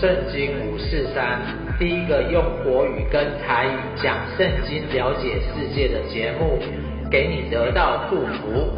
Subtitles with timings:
[0.00, 1.42] 圣经五四三，
[1.76, 6.56] 第一个用国语跟台语讲圣经、了解世界的节目，
[7.10, 8.70] 给你得到祝福。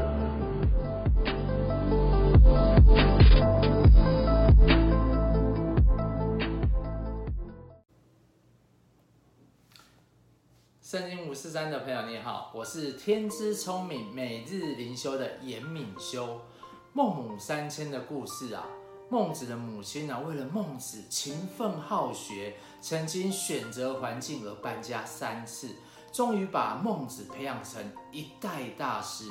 [10.81, 16.41] 圣经五四三的朋友你好，我是天资聪明每日灵修的严敏修。
[16.95, 18.65] 孟母三迁的故事啊。
[19.13, 25.71] 孟子的母亲呢，为了孟子勤奋好学，曾经选择环境而搬家三次，
[26.13, 29.25] 终于把孟子培养成一代大师。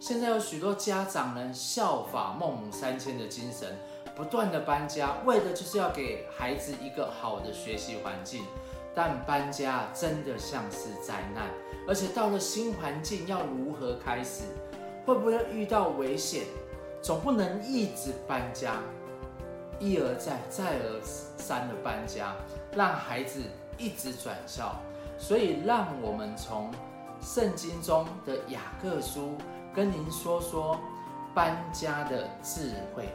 [0.00, 3.78] 现在有许多家长呢，效法孟母三迁的精神，
[4.16, 8.42] 不断的搬家，为的就是要给孩子一个好的学习环境。
[8.94, 11.50] 但搬家真的像是灾难，
[11.86, 14.44] 而且到了新环境要如何开始？
[15.04, 16.46] 会不会遇到危险？
[17.02, 18.80] 总不能一直搬家。
[19.80, 22.36] 一而再，再而三的搬家，
[22.76, 23.40] 让孩子
[23.78, 24.76] 一直转校，
[25.18, 26.70] 所以让我们从
[27.20, 29.36] 圣经中的雅各书
[29.74, 30.78] 跟您说说
[31.34, 33.08] 搬家的智慧。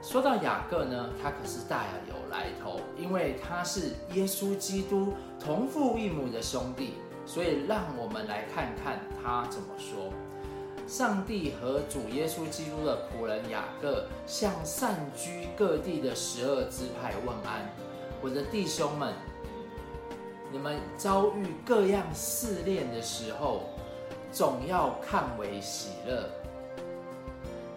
[0.00, 6.94] 说到雅各呢，他可是大有来头，因为他是耶稣基督同父异母的兄弟，
[7.26, 10.12] 所以让我们来看看他怎么说。
[10.88, 17.70] 上帝和主耶稣基督的仆人雅各向散居各地的十二支派问安。
[18.22, 19.12] 我的弟兄们，
[20.50, 23.64] 你们遭遇各样试炼的时候，
[24.32, 26.24] 总要看为喜乐，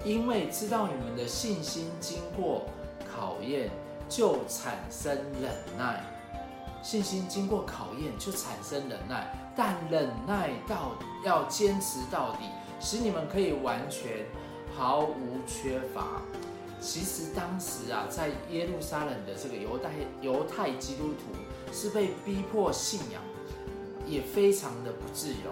[0.06, 2.64] 因为知道你们的信心经过
[3.14, 3.70] 考验，
[4.08, 6.02] 就产生忍耐。
[6.82, 10.94] 信心经过考验，就产生忍耐，但忍耐到
[11.26, 12.46] 要坚持到底。
[12.82, 14.26] 使你们可以完全
[14.76, 16.22] 毫无缺乏。
[16.80, 21.28] 其实当时啊，在耶路撒冷的这个犹太犹太基督徒
[21.72, 23.22] 是被逼迫信仰，
[24.08, 25.52] 也非常的不自由。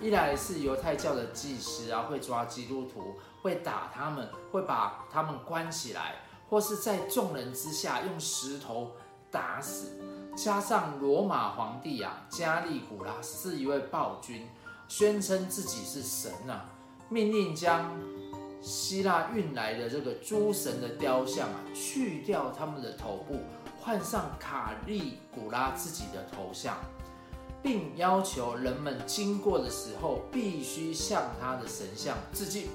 [0.00, 6.14] 一来是犹太教的祭司啊会抓基督徒，会打他们，会把他们关起来，
[6.48, 8.92] 或是在众人之下用石头
[9.30, 10.00] 打死。
[10.34, 14.48] 加上罗马皇帝啊加利古拉是一位暴君。
[14.90, 16.68] 宣称自己是神啊，
[17.08, 17.96] 命令将
[18.60, 23.38] 希腊运来的这个诸神的雕像啊去掉他们的头部，
[23.78, 26.76] 换上卡利古拉自己的头像，
[27.62, 32.66] 并要求人们经过的时候必须向他的神像致敬。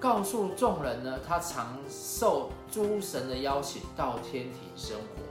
[0.00, 5.22] 告诉众人呢，他常受诸神的邀请到天庭生活，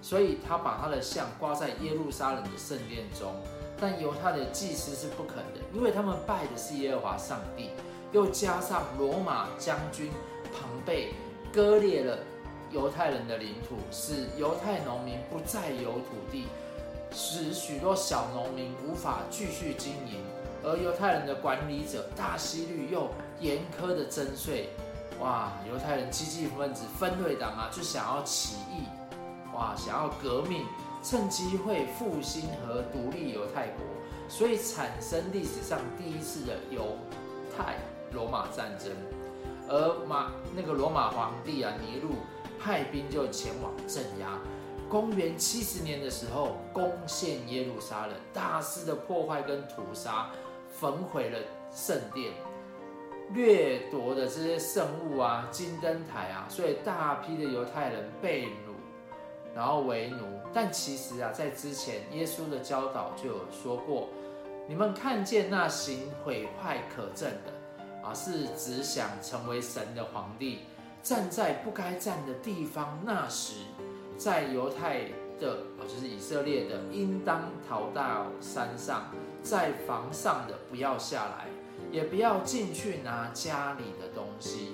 [0.00, 3.34] 所以他把他的像挂在耶路撒冷的圣殿中。
[3.82, 7.70] 但犹太的祭司是不肯的，因为他们拜的是耶和华上帝，
[8.12, 10.08] 又加上罗马将军
[10.52, 11.12] 庞贝
[11.52, 12.16] 割裂了
[12.70, 16.46] 犹太人的领土，使犹太农民不再有土地，
[17.10, 20.22] 使许多小农民无法继续经营，
[20.62, 23.10] 而犹太人的管理者大希律又
[23.40, 24.68] 严苛的征税，
[25.20, 28.84] 哇，犹太人激进分子分队党啊，就想要起义，
[29.52, 30.64] 哇，想要革命。
[31.02, 33.84] 趁机会复兴和独立犹太国，
[34.28, 36.96] 所以产生历史上第一次的犹
[37.56, 37.74] 太
[38.12, 38.92] 罗马战争。
[39.68, 42.10] 而马那个罗马皇帝啊尼禄
[42.58, 44.38] 派兵就前往镇压。
[44.88, 50.30] 公元七十年的时候，攻陷耶路撒冷，大肆的破坏跟屠杀，
[50.68, 51.38] 焚毁了
[51.72, 52.32] 圣殿，
[53.32, 58.72] 掠夺的这些圣物啊、金灯台啊，所以大批的犹太人被掳。
[59.54, 60.18] 然后为奴，
[60.54, 64.08] 但其实啊，在之前耶稣的教导就有说过，
[64.68, 67.52] 你们看见那行毁坏可憎的
[68.02, 70.60] 啊，是只想成为神的皇帝，
[71.02, 73.54] 站在不该站的地方，那时
[74.18, 75.04] 在犹太
[75.40, 75.58] 的，
[75.88, 79.10] 就是以色列的，应当逃到山上，
[79.42, 81.46] 在房上的不要下来，
[81.90, 84.72] 也不要进去拿家里的东西，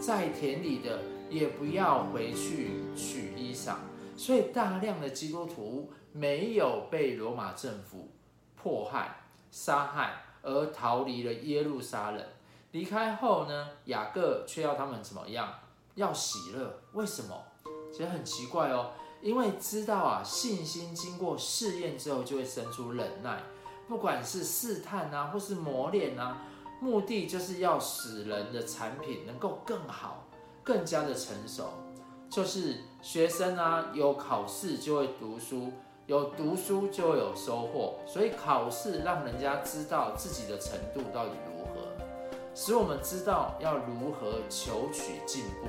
[0.00, 3.74] 在田里的也不要回去取衣裳。
[4.16, 8.10] 所以，大量的基督徒没有被罗马政府
[8.56, 9.16] 迫害、
[9.50, 12.24] 杀害，而逃离了耶路撒冷。
[12.72, 15.52] 离开后呢，雅各却要他们怎么样？
[15.94, 16.82] 要喜乐。
[16.92, 17.42] 为什么？
[17.92, 18.90] 其实很奇怪哦，
[19.22, 23.42] 因为知道啊，信心经过试验之后，就会生出忍耐。
[23.88, 26.42] 不管是试探啊，或是磨练啊，
[26.80, 30.26] 目的就是要使人的产品能够更好、
[30.64, 31.70] 更加的成熟。
[32.30, 35.72] 就是学生啊，有考试就会读书，
[36.06, 41.88] 有读书就会有收获，所以考试让人家知道自己的程度到底如何，
[42.54, 45.68] 使我们知道要如何求取进步。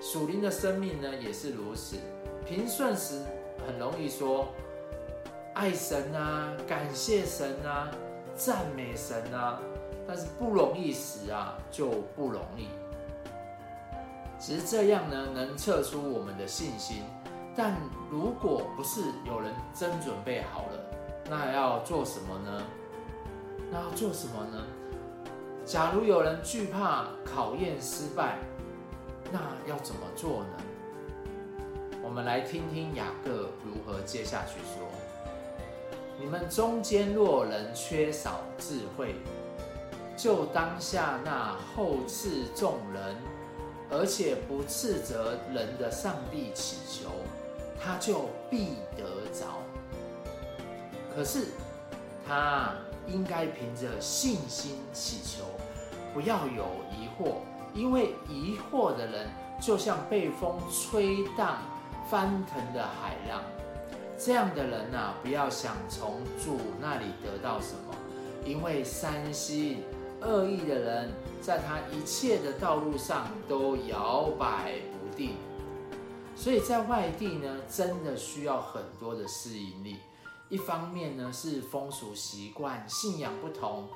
[0.00, 1.96] 属灵的生命呢也是如此。
[2.44, 3.22] 平顺时
[3.66, 4.46] 很容易说
[5.54, 7.90] 爱神啊，感谢神啊，
[8.34, 9.58] 赞美神啊，
[10.06, 12.68] 但是不容易时啊就不容易。
[14.38, 17.02] 只是这样呢，能测出我们的信心。
[17.56, 17.74] 但
[18.10, 20.78] 如果不是有人真准备好了，
[21.30, 22.62] 那要做什么呢？
[23.70, 24.62] 那要做什么呢？
[25.64, 28.38] 假如有人惧怕考验失败，
[29.32, 30.48] 那要怎么做呢？
[32.04, 34.86] 我们来听听雅各如何接下去说：
[36.20, 39.16] 你们中间若人缺少智慧，
[40.16, 43.16] 就当下那后赐众人，
[43.90, 47.10] 而且不斥责人的上帝祈求。
[47.78, 49.58] 他就必得着，
[51.14, 51.48] 可是
[52.26, 52.72] 他
[53.06, 55.44] 应该凭着信心祈求，
[56.14, 57.34] 不要有疑惑，
[57.74, 59.28] 因为疑惑的人
[59.60, 61.58] 就像被风吹荡、
[62.10, 63.42] 翻腾的海浪。
[64.18, 67.94] 这样的人呐、啊，不要想从主那里得到什么，
[68.44, 69.84] 因为三心
[70.26, 75.36] 恶意的人，在他一切的道路上都摇摆不定。
[76.34, 79.96] 所以在外地呢，真的需要很多的适应力。
[80.48, 83.88] 一方面呢，是风俗习惯、信仰不同，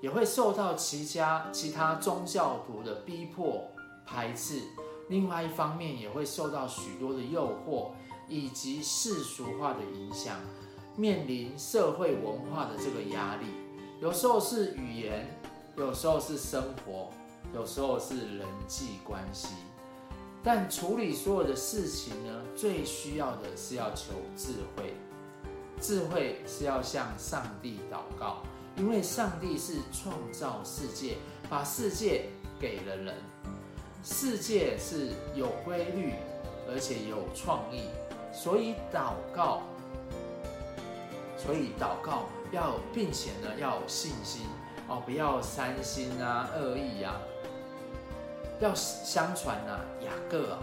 [0.00, 3.64] 也会受到其家其他宗教徒的逼迫
[4.04, 4.60] 排斥；
[5.08, 7.88] 另外一方面，也会受到许多的诱惑
[8.28, 10.36] 以及世俗化的影响，
[10.94, 13.46] 面临社会文化的这个压力。
[14.00, 15.26] 有时候是语言，
[15.78, 17.10] 有时候是生活，
[17.54, 19.50] 有时候是人际关系。
[20.42, 24.94] 但处理所有的事情呢，最需要的是要求智慧。
[25.80, 28.42] 智慧是要向上帝祷告，
[28.76, 31.16] 因为上帝是创造世界，
[31.48, 32.26] 把世界
[32.58, 33.14] 给了人。
[34.02, 36.14] 世界是有规律，
[36.68, 37.82] 而且有创意，
[38.32, 39.62] 所以祷告，
[41.36, 44.42] 所以祷告要，并且呢要有信心
[44.88, 47.20] 哦，不要三心啊、二意啊。
[48.60, 50.58] 要相传啊，雅各啊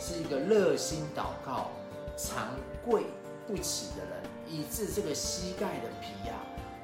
[0.00, 1.70] 是一个热心祷告、
[2.16, 2.48] 常
[2.84, 3.04] 跪
[3.46, 6.34] 不起的人，以致这个膝盖的皮啊，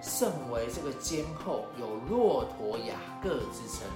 [0.01, 3.89] 甚为这个肩厚，有骆驼雅各之称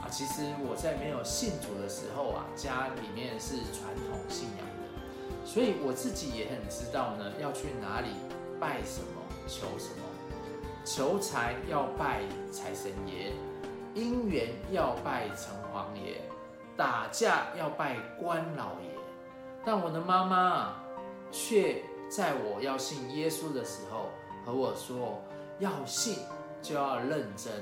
[0.00, 0.08] 啊。
[0.10, 8.08] 其实我在没有信主的时候啊，家里面是传统信仰的，所以我自己也很知道呢，要去哪里
[8.58, 10.13] 拜什么、求什么。
[10.84, 12.20] 求财要拜
[12.52, 13.32] 财神爷。
[13.94, 16.20] 姻缘要拜城隍爷，
[16.76, 18.90] 打架要拜关老爷，
[19.64, 20.84] 但我的妈妈啊，
[21.30, 24.10] 却在我要信耶稣的时候
[24.44, 25.22] 和我说，
[25.60, 26.18] 要信
[26.60, 27.52] 就要认真，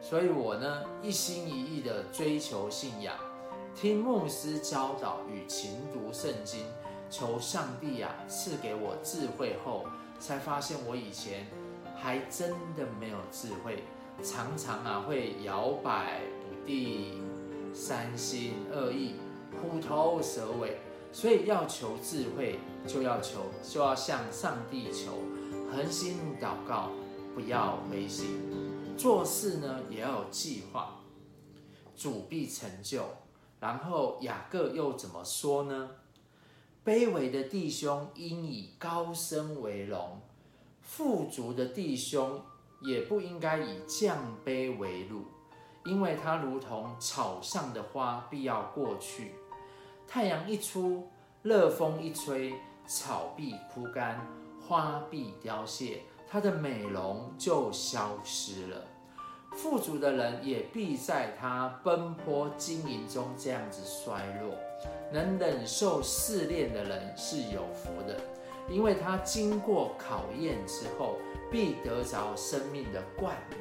[0.00, 3.16] 所以我呢一心一意的追求信仰，
[3.74, 6.64] 听牧师教导与勤读圣经，
[7.10, 9.84] 求上帝啊赐给我智慧后，
[10.20, 11.44] 才发现我以前
[12.02, 13.84] 还真的没有智慧。
[14.22, 17.22] 常常啊会摇摆不定，
[17.72, 19.14] 三心二意，
[19.60, 20.78] 虎头蛇尾，
[21.12, 25.12] 所以要求智慧，就要求，就要向上帝求，
[25.70, 26.90] 恒心祷告，
[27.34, 28.40] 不要灰心，
[28.98, 31.00] 做事呢也要有计划，
[31.96, 33.04] 主必成就。
[33.60, 35.90] 然后雅各又怎么说呢？
[36.84, 40.20] 卑微的弟兄应以高升为荣，
[40.82, 42.40] 富足的弟兄。
[42.84, 45.22] 也不应该以降卑为辱，
[45.84, 49.26] 因为它如同草上的花，必要过去；
[50.08, 51.08] 太阳一出，
[51.42, 52.52] 热风一吹，
[52.88, 54.26] 草必枯干，
[54.60, 58.82] 花必凋谢，它的美容就消失了。
[59.52, 64.56] 富足的人也必在他奔波经营中这样子衰落。
[65.12, 68.20] 能忍受试炼的人是有福的，
[68.68, 71.16] 因为他经过考验之后。
[71.52, 73.60] 必得着生命的冠冕，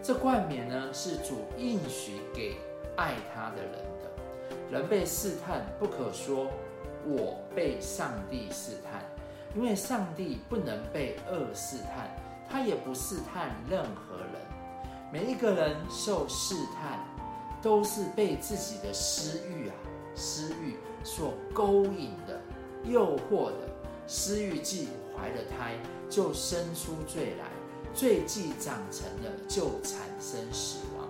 [0.00, 2.56] 这冠冕呢，是主应许给
[2.94, 4.08] 爱他的人的。
[4.70, 6.46] 人被试探，不可说
[7.04, 9.02] 我被上帝试探，
[9.56, 12.08] 因为上帝不能被恶试探，
[12.48, 14.40] 他也不试探任何人。
[15.12, 17.00] 每一个人受试探，
[17.60, 19.74] 都是被自己的私欲啊、
[20.14, 22.40] 私欲所勾引的、
[22.84, 23.67] 诱惑的。
[24.08, 25.74] 私欲既怀了胎，
[26.08, 27.50] 就生出罪来，
[27.94, 31.06] 罪既长成了，就产生死亡。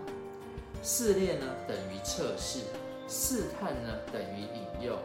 [0.82, 2.62] 试炼呢，等于测试；
[3.08, 4.98] 试探呢，等于引诱。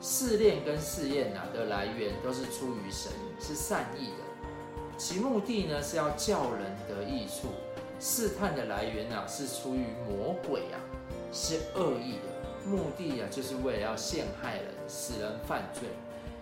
[0.00, 3.10] 试炼跟试验呐的来源都是出于神，
[3.40, 4.96] 是善意的。
[4.96, 7.48] 其目的呢，是要叫人得益处。
[7.98, 10.78] 试探的来源啊，是出于魔鬼啊，
[11.32, 12.68] 是恶意的。
[12.68, 15.88] 目的啊，就是为了要陷害人，使人犯罪。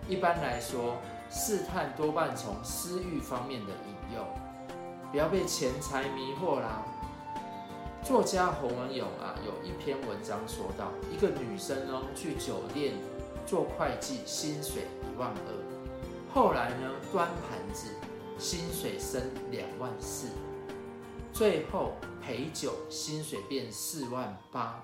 [0.07, 0.97] 一般来说，
[1.29, 4.25] 试探多半从私欲方面的引诱，
[5.11, 6.83] 不要被钱财迷惑啦。
[8.03, 12.95] 作家洪文勇啊，有一篇文章说到，一个女生哦，去酒店
[13.45, 17.87] 做会计，薪水一万二，后来呢，端盘子，
[18.37, 20.27] 薪水升两万四，
[21.31, 24.83] 最后陪酒，薪水变四万八。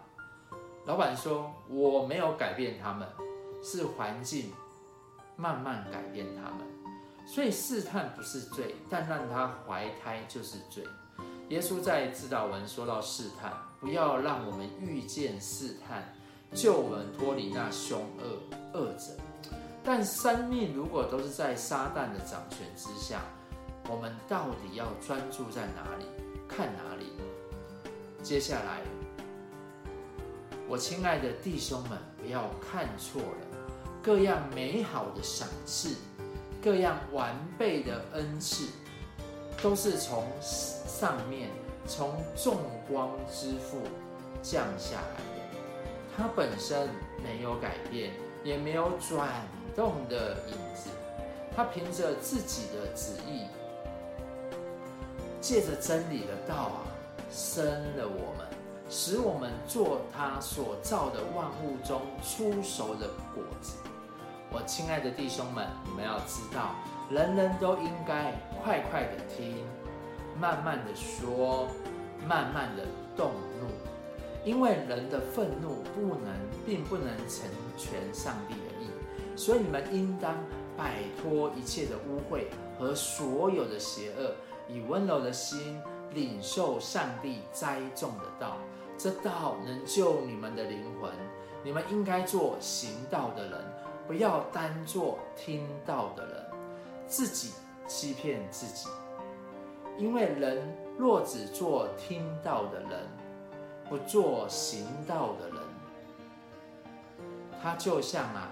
[0.85, 3.05] 老板说：“我没有改变他们，
[3.61, 4.53] 是环境
[5.39, 6.67] 慢慢改变他们。
[7.25, 10.83] 所以试探不是罪，但让他怀胎就是罪。”
[11.49, 16.13] 耶稣在指导文说到试探，不要让我们遇见试探，
[16.53, 19.17] 救我们脱离那凶恶恶者。
[19.83, 23.21] 但生命如果都是在撒旦的掌权之下，
[23.89, 26.05] 我们到底要专注在哪里，
[26.47, 27.13] 看哪里？
[28.21, 28.81] 接下来。
[30.67, 33.48] 我亲爱的弟兄们，不要看错了，
[34.01, 35.95] 各样美好的赏赐，
[36.63, 38.67] 各样完备的恩赐，
[39.61, 41.49] 都是从上面，
[41.85, 42.57] 从众
[42.89, 43.81] 光之父
[44.41, 45.57] 降下来的。
[46.15, 46.87] 他本身
[47.21, 48.11] 没有改变，
[48.43, 49.29] 也没有转
[49.75, 50.89] 动的影子。
[51.55, 53.47] 他凭着自己的旨意，
[55.41, 56.81] 借着真理的道啊，
[57.29, 57.65] 生
[57.97, 58.58] 了我们。
[58.89, 63.77] 使我们做他所造的万物中出熟的果子。
[64.51, 66.73] 我亲爱的弟兄们，你们要知道，
[67.11, 69.63] 人人都应该快快的听，
[70.39, 71.67] 慢慢的说，
[72.27, 72.83] 慢慢的
[73.15, 73.29] 动
[73.61, 73.69] 怒，
[74.43, 76.33] 因为人的愤怒不能，
[76.65, 78.89] 并不能成全上帝的意。
[79.35, 80.35] 所以你们应当
[80.75, 82.45] 摆脱一切的污秽
[82.79, 84.33] 和所有的邪恶，
[84.67, 85.79] 以温柔的心
[86.15, 88.57] 领受上帝栽种的道。
[88.99, 91.09] 这道能救你们的灵魂，
[91.63, 93.61] 你们应该做行道的人，
[94.05, 96.45] 不要单做听道的人，
[97.07, 97.53] 自己
[97.87, 98.89] 欺骗自己。
[99.97, 103.07] 因为人若只做听道的人，
[103.89, 105.57] 不做行道的人，
[107.63, 108.49] 他就像啊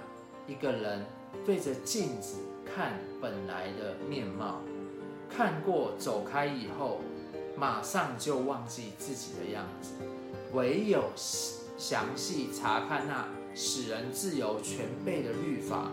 [0.48, 1.06] 一个人
[1.46, 4.62] 对着镜子看本来的面貌，
[5.30, 7.02] 看过走开以后，
[7.58, 9.92] 马上就忘记自己的样子。
[10.54, 15.92] 唯有详细查看那使人自由全备的律法，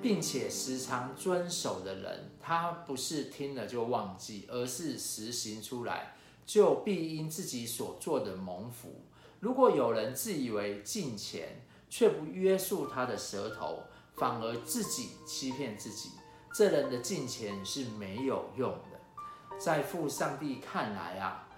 [0.00, 6.14] 并且时常遵守的人，他不是听了就忘记，而是实行出来，
[6.46, 9.02] 就必因自己所做的蒙福。
[9.40, 13.82] 如果有人自以为敬虔，却不约束他的舌头，
[14.14, 16.10] 反而自己欺骗自己，
[16.54, 19.58] 这人的敬虔是没有用的。
[19.58, 21.48] 在父上帝看来啊，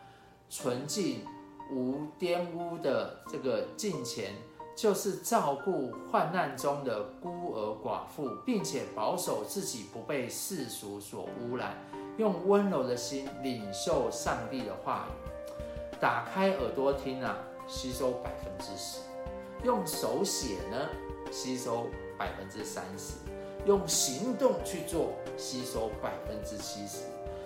[0.49, 1.25] 纯净。
[1.73, 4.35] 无玷污的这个敬虔，
[4.77, 11.77] 就是照顾患难中的孤儿寡妇，并且保守自己不被世俗所污染，
[12.17, 17.37] 用温柔的心领受上帝的话语，打开耳朵听啊，
[17.67, 19.01] 吸收百分之十；
[19.65, 20.89] 用手写呢，
[21.31, 21.87] 吸收
[22.19, 23.15] 百分之三十；
[23.65, 27.05] 用行动去做，吸收百分之七十。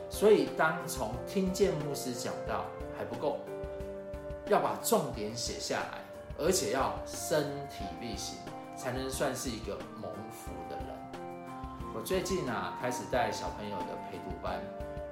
[0.09, 2.67] 所以，当从听见牧师讲到
[2.97, 3.39] 还不够。
[4.49, 5.99] 要把重点写下来，
[6.39, 8.37] 而且要身体力行，
[8.77, 10.87] 才能算是一个蒙福的人。
[11.95, 14.61] 我最近啊，开始带小朋友的陪读班，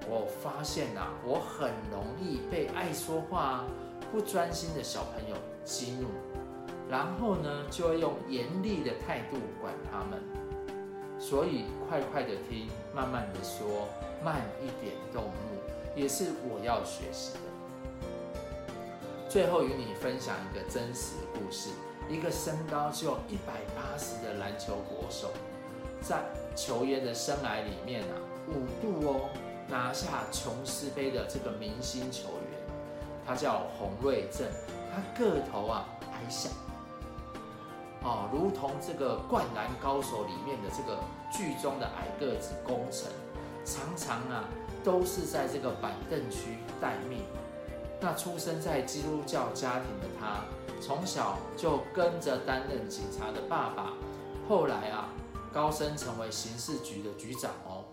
[0.07, 3.65] 我发现啊，我很容易被爱说话、
[4.11, 6.09] 不专心的小朋友激怒，
[6.91, 10.23] 然后呢，就会用严厉的态度管他们。
[11.19, 13.89] 所以，快快的听，慢慢的说，
[14.25, 17.52] 慢一点动怒，也是我要学习的。
[19.33, 21.71] 最后与你分享一个真实的故事：
[22.07, 25.31] 一个身高只有一百八十的篮球国手，
[26.03, 26.23] 在
[26.55, 28.13] 球员的生涯里面啊，
[28.49, 29.31] 五度哦
[29.71, 32.61] 拿下琼斯杯的这个明星球员，
[33.25, 34.47] 他叫洪瑞正，
[34.93, 36.51] 他个头啊矮小，
[38.03, 40.99] 哦，如同这个灌篮高手里面的这个
[41.33, 43.11] 剧中的矮个子功臣，
[43.65, 44.45] 常常啊
[44.85, 47.23] 都是在这个板凳区待命。
[48.05, 50.43] 那出生在基督教家庭的他，
[50.81, 53.93] 从小就跟着担任警察的爸爸，
[54.49, 55.09] 后来啊，
[55.53, 57.85] 高升成为刑事局的局长哦，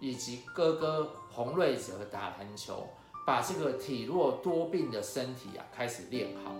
[0.00, 2.86] 以及哥哥洪瑞哲打篮球，
[3.26, 6.52] 把这个体弱多病的身体啊开始练好。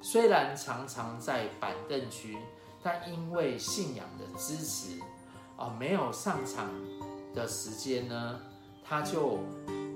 [0.00, 2.38] 虽然常常在板凳区，
[2.82, 4.98] 但因为信仰的支持
[5.58, 6.70] 啊，没有上场
[7.34, 8.40] 的时间呢，
[8.82, 9.40] 他就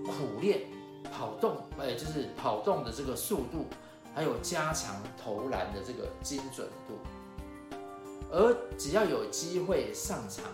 [0.04, 0.60] 苦练。
[1.10, 3.66] 跑动，哎，就是跑动的这个速度，
[4.14, 6.94] 还有加强投篮的这个精准度。
[8.30, 10.44] 而只要有机会上场，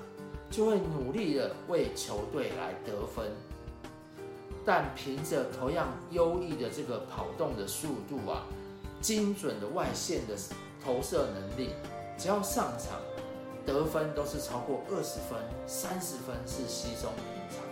[0.50, 3.30] 就会努力的为球队来得分。
[4.64, 8.42] 但凭着同样优异的这个跑动的速度啊，
[9.00, 10.34] 精准的外线的
[10.84, 11.70] 投射能力，
[12.18, 13.00] 只要上场
[13.64, 17.64] 得分都是超过二十分、三十分是稀松平常。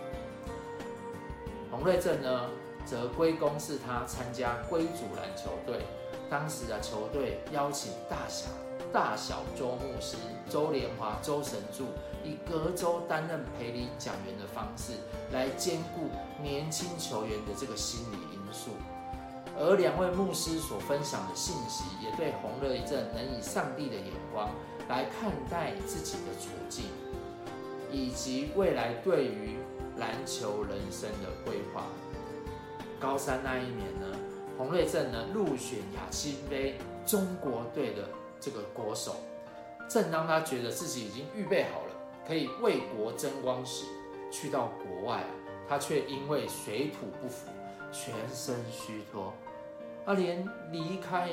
[1.69, 2.49] 洪瑞正呢，
[2.89, 5.81] 则归功是他参加归主篮球队，
[6.29, 8.47] 当时的球队邀请大小
[8.93, 10.15] 大小周牧师、
[10.49, 11.87] 周连华、周神助
[12.23, 14.93] 以隔周担任陪礼讲员的方式
[15.33, 16.09] 来兼顾
[16.41, 18.71] 年轻球员的这个心理因素。
[19.59, 24.49] 而两位牧师所分享的信息，也对洪瑞正能以上帝的眼光
[24.87, 26.85] 来看待自己的处境，
[27.91, 29.57] 以及未来对于
[29.97, 31.83] 篮球人生的规划。
[32.99, 34.07] 高三那一年呢，
[34.57, 39.15] 洪瑞正呢入选亚青杯中国队的这个国手。
[39.87, 41.93] 正当他觉得自己已经预备好了，
[42.27, 43.85] 可以为国争光时，
[44.31, 45.23] 去到国外，
[45.67, 47.49] 他却因为水土不服，
[47.91, 49.33] 全身虚脱。
[50.05, 51.29] 他连离开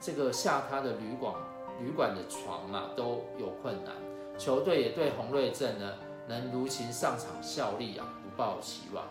[0.00, 1.34] 这个下榻的旅馆
[1.80, 3.92] 旅馆的床啊都有困难，
[4.38, 5.94] 球队也对洪瑞正呢
[6.26, 9.04] 能如期上场效力啊不抱期望。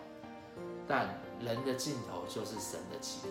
[0.88, 3.30] 但人的尽头就是神的起头，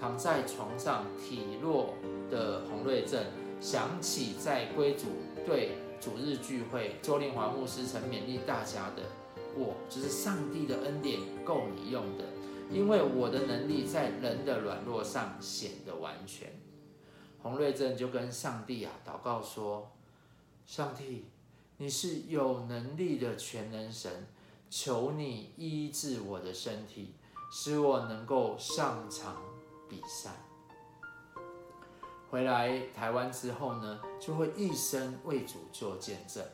[0.00, 1.94] 躺在床上体弱
[2.30, 3.24] 的洪瑞正
[3.60, 5.06] 想起在归主
[5.46, 9.02] 对主日聚会，周连华牧师曾勉励大家的
[9.54, 12.24] ：“我就是上帝的恩典够你用的。”
[12.72, 16.48] 因为我的能力在人的软弱上显得完全，
[17.42, 19.90] 洪瑞正就跟上帝啊祷告说
[20.64, 21.24] ：“上帝，
[21.78, 24.28] 你是有能力的全能神，
[24.70, 27.14] 求你医治我的身体，
[27.50, 29.36] 使我能够上场
[29.88, 30.30] 比赛。”
[32.30, 36.44] 回来台湾之后呢，就会一生为主做见证。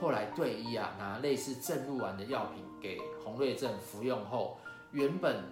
[0.00, 4.56] 后来队医啊拿类似正露丸的药品给洪瑞正服用后，
[4.92, 5.42] 原本。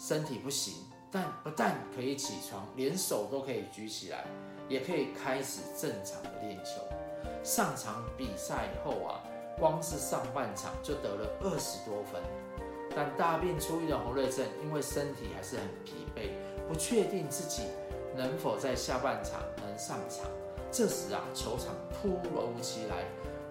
[0.00, 0.74] 身体不行，
[1.10, 4.24] 但不但可以起床，连手都可以举起来，
[4.68, 6.80] 也可以开始正常的练球。
[7.42, 9.18] 上场比赛后啊，
[9.58, 12.22] 光是上半场就得了二十多分。
[12.94, 16.30] 但大病初愈的洪瑞正，因为身体还是很疲惫，
[16.68, 17.62] 不确定自己
[18.16, 20.28] 能否在下半场能上场。
[20.70, 23.04] 这时啊，球场突如其来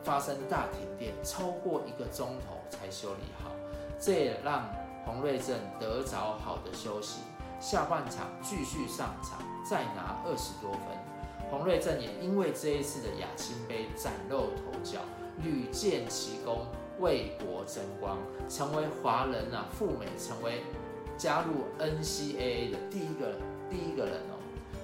[0.03, 3.51] 发生大停电，超过一个钟头才修理好。
[3.99, 4.69] 这也让
[5.05, 7.21] 洪瑞正得着好的休息，
[7.59, 10.81] 下半场继续上场，再拿二十多分。
[11.49, 14.99] 洪瑞正也因为这一次的亚青杯崭露头角，
[15.41, 16.67] 屡建奇功，
[16.99, 18.17] 为国争光，
[18.49, 20.63] 成为华人啊赴美，成为
[21.17, 23.33] 加入 NCAA 的第一个
[23.69, 24.37] 第一个人哦。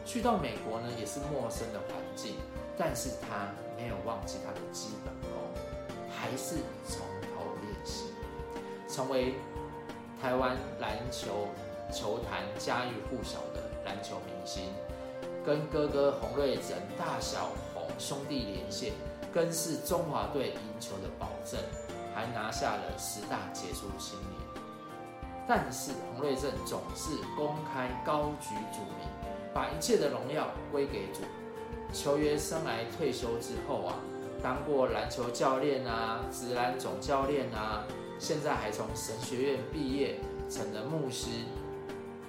[0.06, 2.36] 去到美国呢，也是陌生的环境，
[2.78, 5.32] 但是他没有忘记他的基本功，
[6.10, 6.56] 还是
[6.88, 8.06] 从头练习，
[8.88, 9.34] 成为。
[10.22, 11.50] 台湾篮球
[11.92, 14.64] 球坛家喻户晓的篮球明星，
[15.46, 18.94] 跟哥哥洪瑞正大小洪兄弟连线，
[19.34, 21.60] 更是中华队赢球的保证，
[22.14, 24.64] 还拿下了十大杰出青年。
[25.48, 29.08] 但是洪瑞正总是公开高举主名，
[29.54, 31.20] 把一切的荣耀归给主。
[31.92, 33.96] 球员生涯退休之后啊，
[34.42, 37.84] 当过篮球教练啊，职篮总教练啊。
[38.20, 40.18] 现在还从神学院毕业，
[40.50, 41.28] 成了牧师，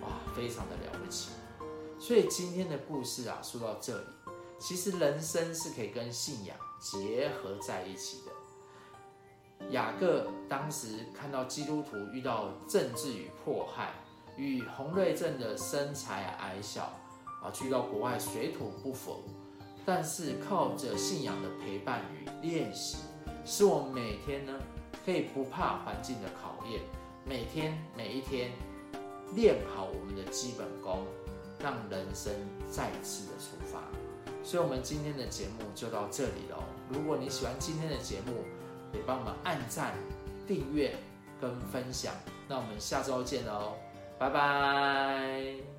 [0.03, 1.31] 哇，非常的了不起。
[2.01, 4.05] 所以今天的故事啊，说到这里，
[4.59, 8.33] 其实人生是可以跟信仰结合在一起的。
[9.71, 13.93] 雅各当时看到基督徒遇到政治与迫害，
[14.37, 16.93] 与洪瑞正的身材矮小
[17.43, 19.23] 啊，去到国外水土不服，
[19.85, 22.99] 但是靠着信仰的陪伴与练习，
[23.45, 24.53] 使我们每天呢。
[25.05, 26.81] 可以不怕环境的考验，
[27.27, 28.51] 每天每一天
[29.35, 31.05] 练好我们的基本功，
[31.59, 32.33] 让人生
[32.71, 33.83] 再次的出发。
[34.43, 36.57] 所以，我们今天的节目就到这里喽。
[36.89, 38.33] 如果你喜欢今天的节目，
[38.95, 39.93] 也帮我们按赞、
[40.47, 40.95] 订阅
[41.41, 42.15] 跟分享。
[42.49, 43.75] 那我们下周见喽，
[44.19, 45.74] 拜拜。